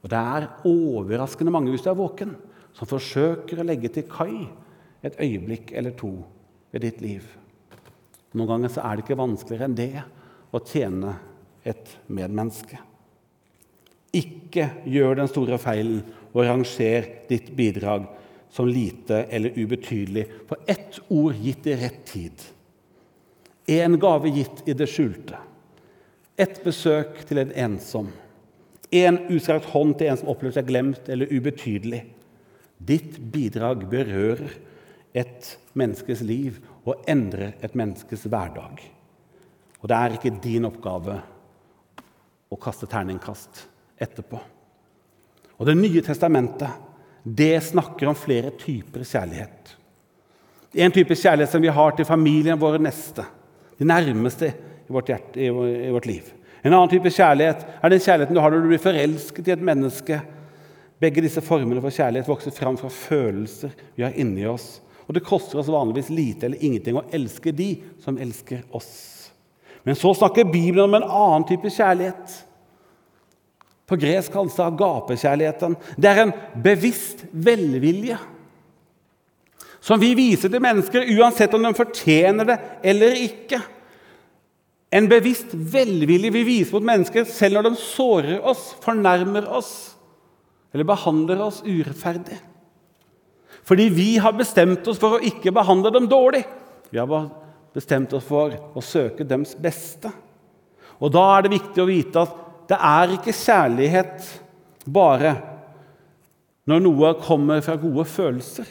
[0.00, 2.34] Og det er overraskende mange, hvis du er våken,
[2.76, 4.46] som forsøker å legge til kai
[5.04, 6.12] et øyeblikk eller to
[6.72, 7.24] ved ditt liv.
[8.36, 10.04] Noen ganger så er det ikke vanskeligere enn det
[10.54, 11.16] å tjene
[11.66, 12.78] et medmenneske.
[14.16, 16.00] Ikke gjør den store feilen
[16.30, 18.06] og ranger ditt bidrag
[18.50, 22.46] som lite eller ubetydelig på ett ord gitt i rett tid.
[23.70, 25.38] En gave gitt i det skjulte.
[26.40, 28.08] Et besøk til en ensom.
[28.96, 32.00] En utstrakt hånd til en som opplever seg glemt eller ubetydelig.
[32.80, 34.54] Ditt bidrag berører
[35.12, 38.80] et menneskes liv og endrer et menneskes hverdag.
[39.80, 41.18] Og det er ikke din oppgave
[42.50, 43.66] å kaste terningkast
[44.00, 44.40] etterpå.
[45.60, 46.88] Og Det nye testamentet
[47.22, 49.76] det snakker om flere typer kjærlighet.
[50.80, 53.26] En type kjærlighet som vi har til familien vår neste,
[53.76, 54.54] de nærmeste
[54.90, 56.32] i vårt, hjerte, i vårt liv.
[56.62, 59.62] En annen type kjærlighet er den kjærligheten du har når du blir forelsket i et
[59.64, 60.18] menneske.
[61.00, 64.80] Begge disse formene for kjærlighet vokser fram fra følelser vi har inni oss.
[65.06, 67.70] Og det koster oss vanligvis lite eller ingenting å elske de
[68.02, 68.92] som elsker oss.
[69.86, 72.34] Men så snakker Bibelen om en annen type kjærlighet.
[73.88, 75.78] På gresk kalles det agapekjærligheten.
[75.96, 78.18] Det er en bevisst velvilje
[79.80, 82.58] som vi viser til mennesker uansett om de fortjener det
[82.92, 83.62] eller ikke.
[84.90, 89.72] En bevisst velvilje vi viser mot mennesker selv når de sårer oss, fornærmer oss
[90.74, 92.38] eller behandler oss urettferdig.
[93.66, 96.42] Fordi vi har bestemt oss for å ikke behandle dem dårlig.
[96.90, 97.30] Vi har
[97.74, 100.10] bestemt oss for å søke dems beste.
[101.00, 102.36] Og Da er det viktig å vite at
[102.70, 104.26] det er ikke kjærlighet
[104.86, 105.34] bare
[106.70, 108.66] når noe kommer fra gode følelser.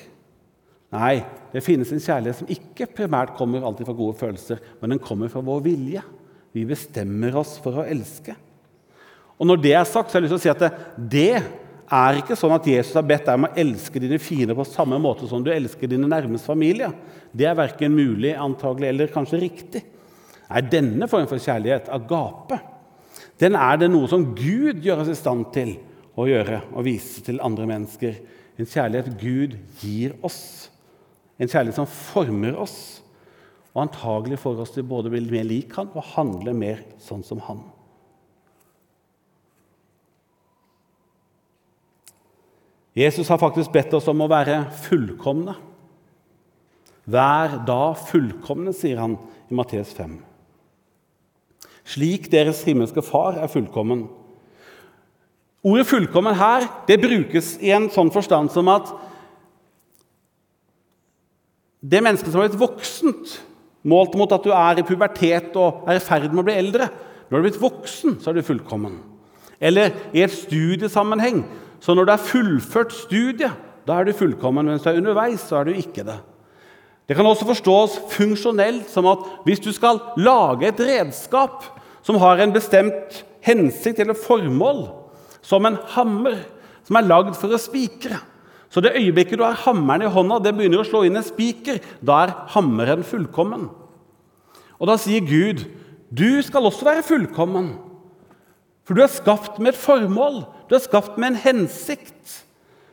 [0.89, 1.19] Nei,
[1.54, 5.30] det finnes en kjærlighet som ikke primært kommer alltid fra gode følelser, men den kommer
[5.30, 6.02] fra vår vilje.
[6.56, 8.34] Vi bestemmer oss for å elske.
[9.39, 10.71] Og Når det er sagt, så har jeg lyst til å si at det,
[11.13, 11.36] det
[11.89, 14.97] er ikke sånn at Jesus har bedt deg om å elske dine fiender på samme
[15.02, 16.89] måte som du elsker dine nærmeste familie.
[17.32, 19.84] Det er verken mulig, antagelig eller kanskje riktig.
[20.49, 22.58] Nei, denne form for kjærlighet, agape,
[23.39, 25.78] den er det noe som Gud gjør oss i stand til
[26.19, 28.17] å gjøre og vise til andre mennesker.
[28.60, 30.67] En kjærlighet Gud gir oss.
[31.39, 32.99] En kjærlighet som former oss,
[33.71, 37.23] og antagelig får oss til både å bli mer lik han og handle mer sånn
[37.23, 37.62] som han.
[42.97, 45.54] Jesus har faktisk bedt oss om å være fullkomne.
[47.10, 49.15] Vær da fullkomne, sier han
[49.49, 50.17] i Matteus 5.
[51.89, 54.08] Slik deres himmelske Far er fullkommen.
[55.63, 58.91] Ordet 'fullkommen' her det brukes i en sånn forstand som at
[61.80, 63.38] det mennesket som har blitt voksent,
[63.88, 66.89] målt mot at du er i pubertet og er i ferd med å bli eldre
[67.30, 68.96] Når du har blitt voksen, så er du fullkommen.
[69.62, 71.44] Eller i et studiesammenheng.
[71.78, 73.54] Så når du har fullført studiet,
[73.86, 74.65] da er du fullkommen.
[74.65, 76.15] Mens du er underveis, så er du ikke det.
[77.06, 81.68] Det kan også forstås funksjonelt som at hvis du skal lage et redskap
[82.06, 84.88] som har en bestemt hensikt eller formål,
[85.42, 86.42] som en hammer
[86.86, 88.20] som er lagd for å spikre,
[88.70, 91.80] så det øyeblikket du har hammeren i hånda, det begynner å slå inn en spiker,
[92.06, 93.68] da er hammeren fullkommen.
[94.78, 95.66] Og da sier Gud,
[96.14, 97.74] du skal også være fullkommen.
[98.86, 102.40] For du er skapt med et formål, du er skapt med en hensikt.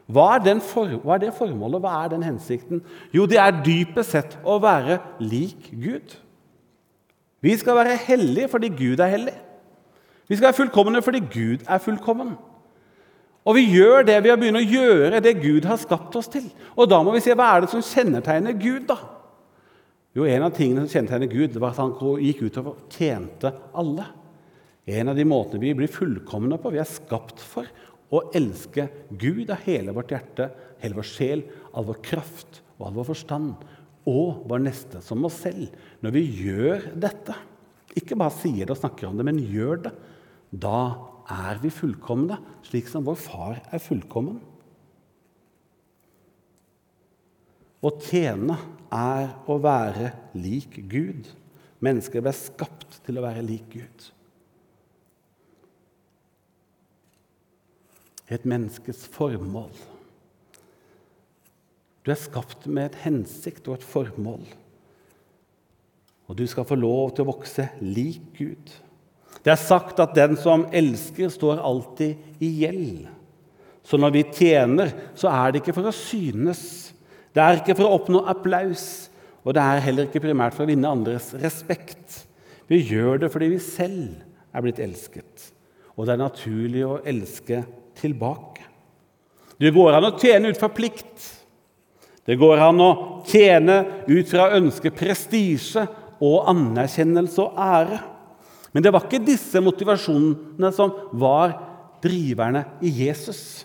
[0.07, 2.83] Hva er, for, hva er det formålet, hva er den hensikten?
[3.15, 6.15] Jo, det er dypest sett å være lik Gud.
[7.43, 9.35] Vi skal være hellige fordi Gud er hellig.
[10.29, 12.37] Vi skal være fullkomne fordi Gud er fullkommen.
[13.46, 16.48] Og vi gjør det ved å begynne å gjøre det Gud har skapt oss til.
[16.74, 18.98] Og da må vi se hva er det som kjennetegner Gud, da?
[20.16, 24.06] Jo, En av tingene som kjennetegner Gud, var at han gikk utover og tjente alle.
[24.87, 26.72] En av de måtene vi blir fullkomne på.
[26.74, 27.68] Vi er skapt for
[28.11, 30.51] å elske Gud av hele vårt hjerte,
[30.82, 31.42] hele vår sjel,
[31.74, 33.66] all vår kraft og all vår forstand.
[34.11, 35.70] Og vår neste som oss selv.
[36.03, 37.34] Når vi gjør dette,
[37.99, 39.94] ikke bare sier det og snakker om det, men gjør det,
[40.51, 40.80] da
[41.33, 44.39] er vi fullkomne, slik som vår far er fullkommen.
[47.87, 48.57] Å tjene
[48.95, 51.29] er å være lik Gud.
[51.85, 54.07] Mennesker ble skapt til å være lik Gud.
[58.33, 59.70] Et menneskes formål.
[62.03, 64.43] Du er skapt med et hensikt og et formål.
[66.27, 68.72] Og du skal få lov til å vokse lik Gud.
[69.45, 73.07] Det er sagt at den som elsker, står alltid i gjeld.
[73.87, 76.62] Så når vi tjener, så er det ikke for å synes.
[77.34, 79.09] Det er ikke for å oppnå applaus,
[79.47, 82.24] og det er heller ikke primært for å vinne andres respekt.
[82.66, 84.16] Vi gjør det fordi vi selv
[84.51, 85.51] er blitt elsket,
[85.95, 87.61] og det er naturlig å elske
[88.01, 88.64] tilbake.
[89.57, 91.28] Det går an å tjene ut fra plikt.
[92.26, 92.91] Det går an å
[93.28, 93.78] tjene
[94.09, 95.87] ut fra å ønske prestisje
[96.18, 98.01] og anerkjennelse og ære.
[98.77, 101.55] Men det var ikke disse motivasjonene som var
[102.05, 103.64] driverne i Jesus.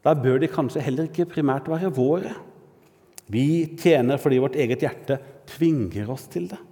[0.00, 2.32] Da bør de kanskje heller ikke primært være våre.
[3.28, 5.18] Vi tjener fordi vårt eget hjerte
[5.52, 6.62] tvinger oss til det.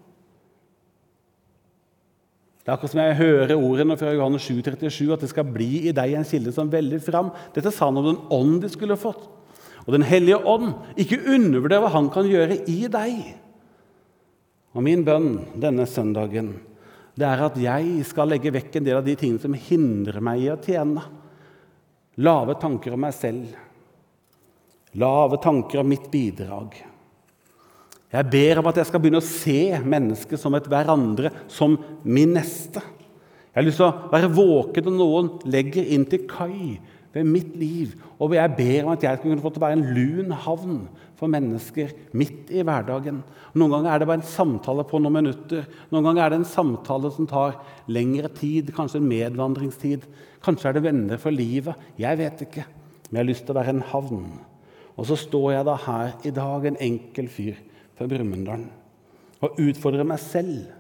[2.65, 5.83] Det er akkurat som jeg hører ordene fra Johannes 7, 37, at det skal bli
[5.91, 7.29] i deg en kilde som veller fram.
[7.53, 9.27] Dette sa han om den ånd de skulle fått.
[9.85, 13.35] Og Den hellige ånd, ikke undervurder hva han kan gjøre i deg.
[14.73, 16.55] Og min bønn denne søndagen
[17.15, 20.43] det er at jeg skal legge vekk en del av de tingene som hindrer meg
[20.43, 21.05] i å tjene.
[22.27, 23.53] Lave tanker om meg selv.
[24.99, 26.75] Lave tanker om mitt bidrag.
[28.15, 31.75] Jeg ber om at jeg skal begynne å se mennesket som et hverandre, som
[32.07, 32.83] min neste.
[33.51, 36.77] Jeg har lyst til å være våken når noen legger inn til kai
[37.15, 37.95] ved mitt liv.
[38.19, 40.81] Og jeg ber om at jeg skal kunne få til å være en lun havn
[41.25, 43.23] for mennesker midt i hverdagen.
[43.57, 45.65] Noen ganger er det bare en samtale på noen minutter.
[45.93, 47.57] Noen ganger er det en samtale som tar
[47.89, 50.05] lengre tid, kanskje en medvandringstid.
[50.45, 51.89] Kanskje er det venner for livet.
[52.01, 52.67] Jeg vet ikke.
[53.09, 54.27] Men jeg har lyst til å være en havn.
[54.95, 57.59] Og så står jeg da her i dag, en enkel fyr
[57.95, 58.65] fra Brumunddal,
[59.45, 60.71] og utfordrer meg selv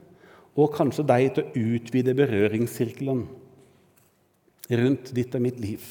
[0.54, 3.24] og kanskje deg til å utvide berøringssirkelen
[4.80, 5.82] rundt ditt og mitt liv.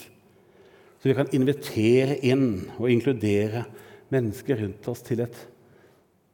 [1.00, 3.66] Så vi kan invitere inn og inkludere
[4.14, 5.38] mennesker rundt oss til et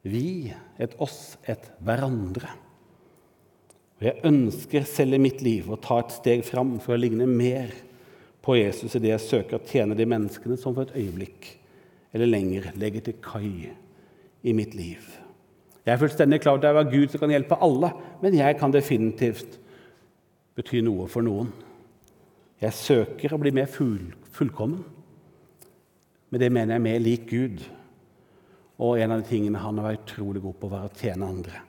[0.06, 0.48] vi,
[0.80, 2.48] et oss, et hverandre.
[4.00, 7.26] Og Jeg ønsker selv i mitt liv å ta et steg fram for å ligne
[7.28, 7.74] mer
[8.40, 11.50] på Jesus i det jeg søker å tjene de menneskene som for et øyeblikk
[12.16, 13.70] eller lenger legger til kai
[14.40, 15.04] i mitt liv.
[15.84, 18.56] Jeg er fullstendig klar over at det er Gud som kan hjelpe alle, men jeg
[18.60, 19.58] kan definitivt
[20.56, 21.52] bety noe for noen.
[22.60, 24.82] Jeg søker å bli mer full, fullkommen.
[26.30, 27.64] Med det mener jeg mer lik Gud.
[28.80, 31.62] Og en av de tingene han har vært utrolig god på, var å tjene andre.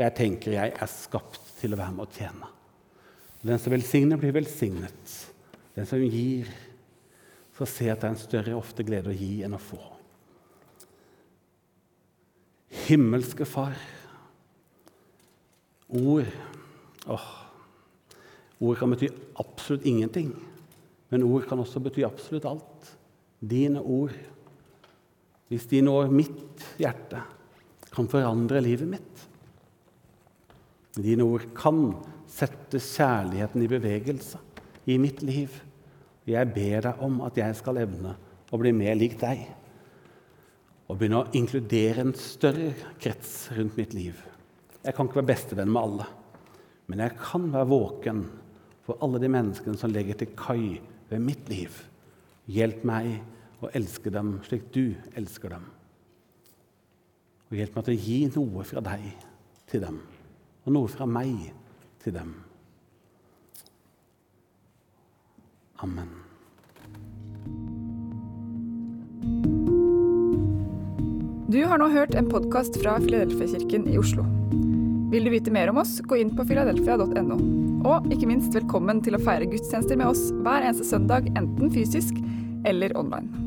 [0.00, 2.48] Jeg tenker jeg er skapt til å være med å tjene.
[3.42, 5.16] Den som velsigner, blir velsignet.
[5.76, 6.48] Den som gir,
[7.52, 9.80] skal se at det er en større ofte glede å gi enn å få.
[12.86, 13.76] Himmelske Far.
[15.92, 16.30] Ord
[17.12, 17.28] åh,
[18.62, 19.08] Ord kan bety
[19.42, 20.30] absolutt ingenting,
[21.10, 22.92] men ord kan også bety absolutt alt.
[23.42, 24.14] Dine ord,
[25.50, 27.20] hvis de når mitt hjerte,
[27.92, 29.24] kan forandre livet mitt.
[30.96, 31.90] Dine ord kan
[32.30, 34.40] sette kjærligheten i bevegelse
[34.88, 35.52] i mitt liv.
[36.28, 38.14] Jeg ber deg om at jeg skal evne
[38.52, 39.42] å bli mer lik deg
[40.92, 44.18] og begynne å inkludere en større krets rundt mitt liv.
[44.82, 46.08] Jeg kan ikke være bestevenn med alle,
[46.90, 48.24] men jeg kan være våken
[48.84, 51.72] for alle de menneskene som legger til kai ved mitt liv.
[52.50, 53.20] Hjelp meg
[53.62, 55.68] å elske dem slik du elsker dem.
[57.52, 59.04] Og hjelp meg til å gi noe fra deg
[59.70, 60.00] til dem,
[60.64, 61.52] og noe fra meg
[62.02, 62.34] til dem.
[65.82, 66.10] Amen.
[71.52, 74.24] Du har nå hørt en podkast fra Filadelfia-kirken i Oslo.
[75.12, 77.36] Vil du vite mer om oss, gå inn på filadelfia.no.
[77.84, 82.16] Og ikke minst velkommen til å feire gudstjenester med oss hver eneste søndag, enten fysisk
[82.64, 83.41] eller online.